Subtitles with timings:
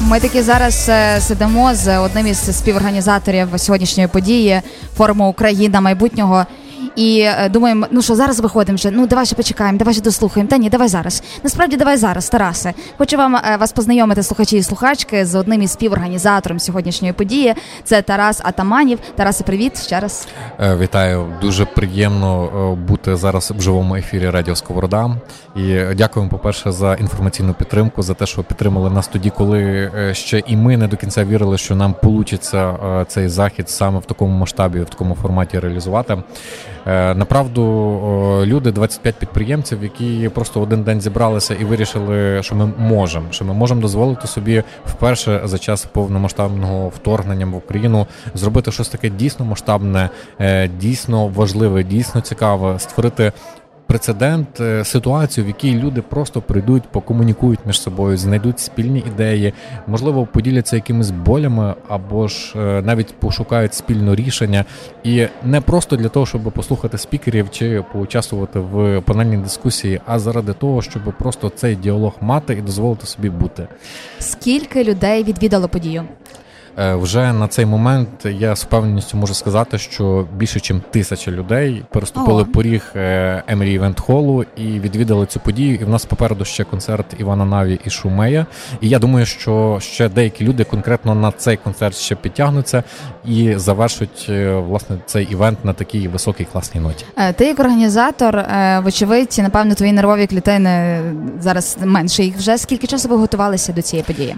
[0.00, 4.60] Ми таки зараз е, сидимо з одним із співорганізаторів сьогоднішньої події
[4.96, 6.46] форуму Україна майбутнього.
[6.96, 8.90] І е, думаємо, ну що зараз виходимо вже.
[8.90, 10.50] Ну давай ще почекаємо, давай ще дослухаємо.
[10.50, 11.22] Та ні, давай зараз.
[11.42, 12.74] Насправді, давай зараз, Тарасе.
[12.98, 17.54] Хочу вам е, вас познайомити, слухачі і слухачки, з одним із співорганізатором сьогоднішньої події.
[17.84, 18.98] Це Тарас Атаманів.
[19.16, 20.28] Тарасе, привіт ще раз.
[20.60, 25.16] Е, Вітаю, дуже приємно бути зараз в живому ефірі Радіо Сковорода.
[25.56, 30.56] І дякуємо, по-перше, за інформаційну підтримку, за те, що підтримали нас тоді, коли ще і
[30.56, 32.74] ми не до кінця вірили, що нам получиться
[33.08, 36.18] цей захід саме в такому масштабі, в такому форматі реалізувати.
[36.86, 37.62] Е, Направду,
[38.46, 43.54] люди, 25 підприємців, які просто один день зібралися і вирішили, що ми можемо, що ми
[43.54, 50.10] можемо дозволити собі вперше за час повномасштабного вторгнення в Україну зробити щось таке дійсно масштабне,
[50.40, 53.32] е, дійсно важливе, дійсно цікаве, створити.
[53.90, 59.52] Прецедент, е, ситуацію, в якій люди просто прийдуть, покомунікують між собою, знайдуть спільні ідеї,
[59.86, 64.64] можливо, поділяться якимись болями, або ж е, навіть пошукають спільне рішення,
[65.04, 70.52] і не просто для того, щоб послухати спікерів чи поучаствувати в панельній дискусії, а заради
[70.52, 73.68] того, щоб просто цей діалог мати і дозволити собі бути.
[74.18, 76.04] Скільки людей відвідало подію?
[76.78, 81.82] Е, Вже на цей момент я з впевненістю можу сказати, що більше ніж тисяча людей
[81.90, 82.46] переступили О.
[82.46, 82.92] поріг
[83.46, 85.74] Емері Івент Холу і відвідали цю подію.
[85.74, 88.46] І в нас попереду ще концерт Івана Наві і Шумея.
[88.80, 92.82] І я думаю, що ще деякі люди конкретно на цей концерт ще підтягнуться
[93.24, 97.04] і завершать е, власне цей івент на такій високій класній ноті.
[97.16, 98.44] Е, Ти як організатор,
[98.82, 101.00] вочевидь, напевно, твої нервові клітини
[101.40, 102.24] зараз менше.
[102.24, 104.36] Їх вже скільки часу ви готувалися до цієї події?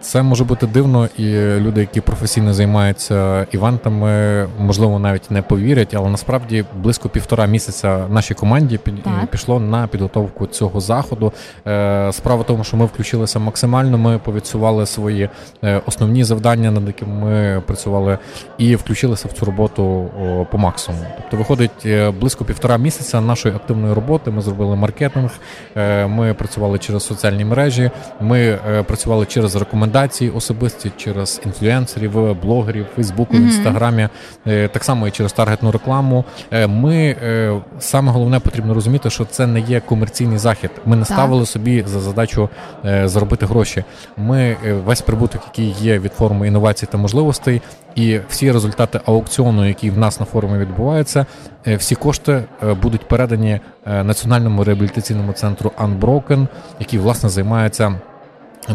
[0.00, 6.10] Це може бути дивно, і люди, які професійно займаються івентами, можливо, навіть не повірять, але
[6.10, 9.26] насправді близько півтора місяця нашій команді під- Так.
[9.30, 11.32] пішло на підготовку цього заходу.
[11.66, 13.98] Е, Справа в тому, що ми включилися максимально.
[13.98, 15.28] Ми повідсували свої
[15.64, 18.18] е, основні завдання, над якими ми працювали,
[18.58, 20.10] і включилися в цю роботу
[20.50, 21.04] по максимуму.
[21.16, 24.30] Тобто, виходить е, близько півтора місяця нашої активної роботи.
[24.30, 25.30] Ми зробили маркетинг,
[25.76, 27.90] е, ми працювали через соціальні мережі,
[28.20, 33.44] ми е, працювали через рекомендації особисті, через інфлюенсерів, блогерів, Фейсбуку, Мгм.
[33.44, 34.08] Інстаграмі,
[34.46, 36.24] е, так само і через таргетну рекламу.
[36.50, 40.70] Е, Ми е, саме головне потрібно розуміти, що це не є комерційний захід.
[40.86, 41.12] Ми не Так.
[41.16, 42.48] ставили собі за задачу
[43.04, 43.84] заробити гроші.
[44.16, 47.62] Ми весь прибуток, який є від форуму інновацій та можливостей,
[47.94, 51.26] і всі результати аукціону, які в нас на форумі відбуваються,
[51.66, 52.44] всі кошти
[52.82, 56.46] будуть передані національному реабілітаційному центру Unbroken,
[56.80, 57.94] який власне займається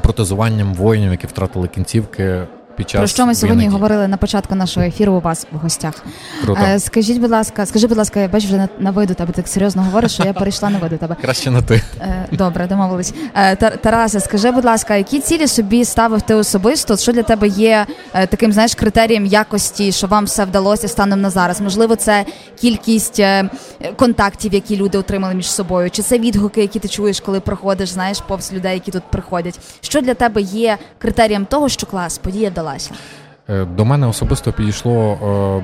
[0.02, 2.42] протезуванням воїнів, які втратили кінцівки.
[2.78, 5.58] Під час Про що ми сьогодні воєнних говорили на початку нашого ефіру у вас в
[5.58, 5.94] гостях?
[6.44, 6.62] Круто.
[6.64, 9.34] Е, Скажіть, будь ласка, скажи, будь ласка, я бачу вже на, на ви до тебе
[9.34, 11.16] так серйозно говориш, що я перейшла на ви до тебе.
[11.22, 11.82] Краще на ти.
[12.02, 13.14] Е, Добре, домовились.
[13.36, 16.98] Е, Тарасе, скажи, будь ласка, які цілі собі ставив ти особисто?
[16.98, 21.62] Що для тебе є таким знаєш критерієм якості, що вам все вдалося станом на зараз?
[21.62, 22.26] Можливо, це
[22.60, 23.22] кількість
[23.96, 28.22] контактів, які люди отримали між собою, чи це відгуки, які ти чуєш, коли проходиш, знаєш,
[28.28, 29.60] повз людей, які тут приходять?
[29.82, 32.67] Що для тебе є критерієм того, що клас, подія вдалася?
[32.76, 33.17] Е,
[33.48, 35.18] До мене особисто підійшло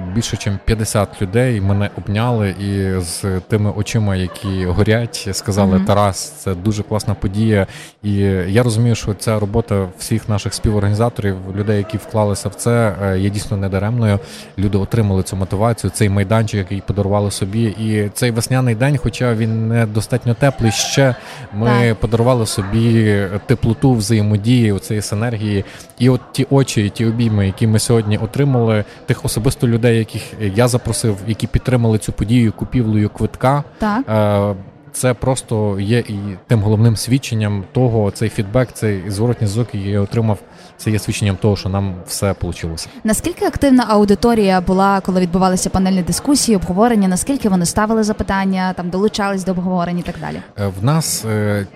[0.07, 1.61] е, більше, ніж 50 людей.
[1.61, 5.85] Мене обняли і з тими очима, які горять, сказали: Мгм.
[5.85, 7.67] Тарас, це дуже класна подія.
[8.03, 8.13] І
[8.47, 13.29] я розумію, що ця робота всіх наших співорганізаторів, людей, які вклалися в це, е, є
[13.29, 14.19] дійсно недаремною.
[14.57, 17.63] Люди отримали цю мотивацію, цей майданчик, який подарували собі.
[17.63, 21.15] І цей весняний день, хоча він не достатньо теплий, ще
[21.53, 21.95] ми Так.
[21.95, 25.65] подарували собі теплоту взаємодії, цієї синергії.
[25.99, 30.21] І от ті очі, і ті обійми, які ми сьогодні отримали, тих особисто людей, яких
[30.55, 33.63] я запросив, які підтримали цю подію купівлею квитка.
[33.79, 34.09] Так.
[34.09, 34.55] е,
[34.91, 36.15] Це просто є і
[36.47, 40.37] тим головним свідченням того, цей фідбек, цей зворотній зв'язок, який я отримав,
[40.77, 42.69] це є свідченням того, що нам все вийшло.
[43.03, 47.07] Наскільки активна аудиторія була, коли відбувалися панельні дискусії, обговорення?
[47.07, 50.41] Наскільки вони ставили запитання, там долучались до обговорень і так далі?
[50.59, 51.67] Е, В нас е,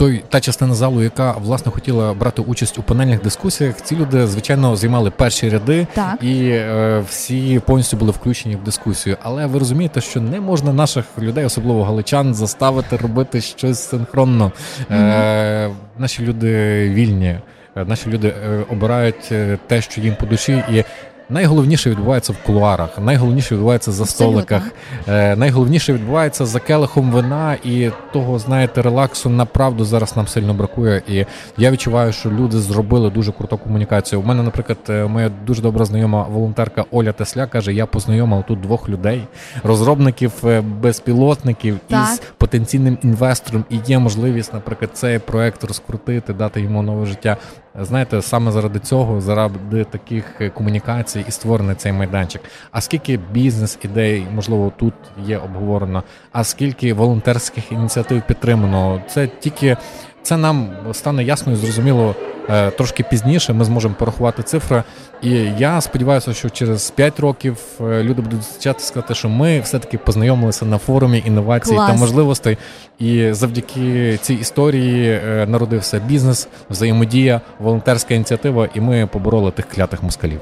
[0.00, 4.76] той та частина залу, яка власне хотіла брати участь у панельних дискусіях, ці люди звичайно
[4.76, 6.22] займали перші ряди, Так.
[6.22, 9.16] і е, всі повністю були включені в дискусію.
[9.22, 14.52] Але ви розумієте, що не можна наших людей, особливо галичан, заставити робити щось синхронно.
[14.90, 17.38] Е, наші люди вільні.
[17.76, 20.84] Е, Наші люди е, обирають е, те, що їм по душі, і
[21.30, 24.62] найголовніше відбувається в кулуарах, найголовніше відбувається за столиках,
[25.08, 31.02] е, найголовніше відбувається за келихом вина і того, знаєте, релаксу направду зараз нам сильно бракує.
[31.08, 34.20] І я відчуваю, що люди зробили дуже круту комунікацію.
[34.20, 38.60] У мене, наприклад, е, моя дуже добра знайома волонтерка Оля Тесля каже: я познайомила тут
[38.60, 39.26] двох людей,
[39.62, 42.08] розробників е, безпілотників Так.
[42.12, 47.36] із потенційним інвестором, і є можливість, наприклад, цей проект розкрутити, дати йому нове життя.
[47.74, 50.24] Знаєте, саме заради цього, заради таких
[50.54, 52.42] комунікацій і створений цей майданчик.
[52.70, 54.94] А скільки бізнес-ідей, можливо, тут
[55.26, 56.02] є обговорено,
[56.32, 59.76] а скільки волонтерських ініціатив підтримано, це тільки
[60.22, 62.39] це нам стане ясно і зрозуміло Е,
[62.76, 64.82] трошки пізніше ми зможемо порахувати цифри.
[65.22, 69.98] І я сподіваюся, що через 5 років е, люди будуть зустрічати сказати, що ми все-таки
[69.98, 71.90] познайомилися на форумі інновацій Клас.
[71.90, 72.58] та можливостей.
[72.98, 80.02] І завдяки цій історії е, народився бізнес, взаємодія, волонтерська ініціатива, і ми побороли тих клятих
[80.02, 80.40] москалів.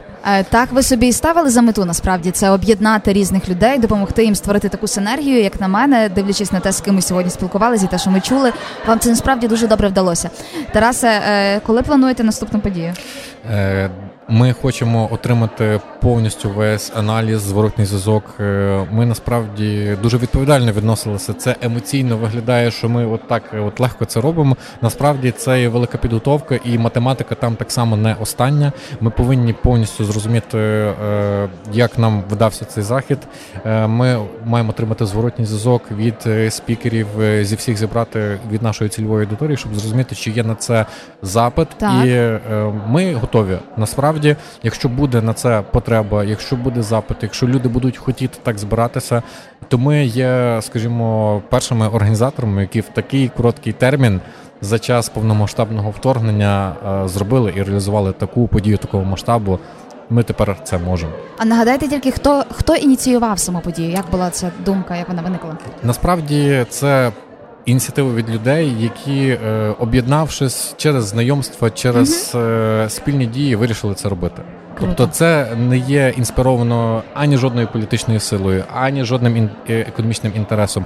[0.50, 4.68] Так, ви собі і ставили за мету насправді це об'єднати різних людей, допомогти їм створити
[4.68, 7.98] таку синергію, як на мене, дивлячись на те, з ким ми сьогодні спілкувалися, і те,
[7.98, 8.52] що ми чули.
[8.86, 10.30] Вам це насправді дуже добре вдалося.
[10.72, 12.94] Тарасе, коли плануєте наступну подію?
[13.50, 13.90] Е,
[14.28, 18.24] ми хочемо отримати повністю весь аналіз, зворотний зв'язок.
[18.40, 21.32] Е, ми насправді дуже відповідально відносилися.
[21.32, 24.56] Це емоційно виглядає, що ми от так от легко це робимо.
[24.82, 28.72] Насправді це є велика підготовка, і математика там так само не остання.
[29.00, 33.18] Ми повинні повністю зрозуміти, е, як нам вдався цей захід.
[33.86, 37.06] Ми маємо отримати зворотній зв'язок від спікерів
[37.42, 40.86] зі всіх зібрати від нашої цільової аудиторії, щоб зрозуміти, чи є на це
[41.22, 42.06] запит, так.
[42.06, 42.38] і
[42.88, 47.96] ми готові насправді насправді, якщо буде на це потреба, якщо буде запит, якщо люди будуть
[47.96, 49.22] хотіти так збиратися,
[49.68, 54.20] то ми є, скажімо, першими організаторами, які в такий короткий термін.
[54.60, 56.72] За час повномасштабного вторгнення
[57.04, 59.58] е, зробили і реалізували таку подію такого масштабу.
[60.10, 61.12] Ми тепер це можемо.
[61.38, 63.90] А нагадайте тільки, хто хто ініціював саму подію?
[63.90, 64.96] Як була ця думка?
[64.96, 65.56] Як вона виникла?
[65.82, 67.12] Насправді це
[67.70, 72.44] ініціативи від людей, які, е, об'єднавшись через знайомства, через угу.
[72.88, 74.42] спільні дії, вирішили це робити.
[74.78, 74.94] Круто.
[74.96, 80.84] Тобто, це не є інспіровано ані жодною політичною силою, ані жодним е, економічним інтересом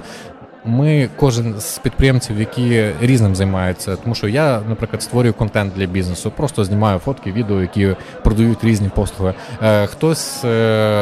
[0.65, 6.31] ми кожен з підприємців, які різним займаються, тому що я, наприклад, створюю контент для бізнесу,
[6.31, 9.33] просто знімаю фотки, відео, які продають різні послуги.
[9.85, 10.41] Хтось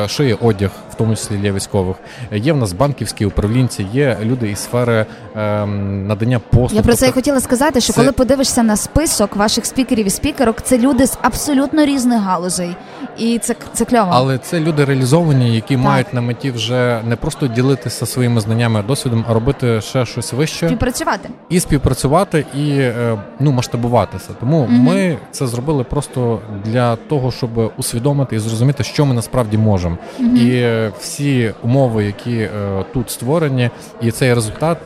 [0.07, 1.95] шиє одяг, в тому числі для військових.
[2.31, 5.05] Є в нас банківські управлінці, є люди із сфери
[5.35, 6.73] ем, надання послуг.
[6.73, 8.01] Я про це тобто, і хотіла сказати, що це...
[8.01, 12.75] коли подивишся на список ваших спікерів і спікерок, це люди з абсолютно різних галузей,
[13.17, 14.09] і це це кльово.
[14.11, 15.83] Але це люди реалізовані, які так.
[15.83, 20.65] мають на меті вже не просто ділитися своїми знаннями, досвідом, а робити ще щось вище,
[20.67, 24.29] співпрацювати і співпрацювати, і е, ну масштабуватися.
[24.39, 24.71] Тому угу.
[24.71, 29.97] ми це зробили просто для того, щоб усвідомити і зрозуміти, що ми насправді можемо.
[30.19, 30.29] Угу.
[30.29, 32.49] І е, всі умови, які е,
[32.93, 33.69] тут створені,
[34.01, 34.77] і цей результат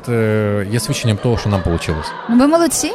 [0.72, 1.96] є свідченням того, що нам вийшло.
[2.30, 2.92] Ну, ви молодці.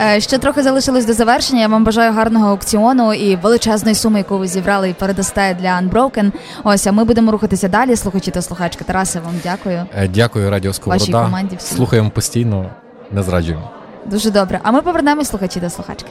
[0.00, 1.60] Е, ще трохи залишилось до завершення.
[1.60, 6.32] Я вам бажаю гарного аукціону і величезної суми, яку ви зібрали і передасте для Unbroken.
[6.64, 7.96] Ось а ми будемо рухатися далі.
[7.96, 8.84] Слухачі та слухачки.
[8.84, 9.86] Тарасе, вам дякую.
[9.96, 11.04] Е, дякую, Радіо Сковорода.
[11.04, 11.56] Вашій команді.
[11.56, 11.76] Всім.
[11.76, 12.70] Слухаємо постійно,
[13.10, 13.70] не зраджуємо.
[14.06, 14.60] Дуже добре.
[14.62, 16.10] А ми повернемось слухачі та слухачки.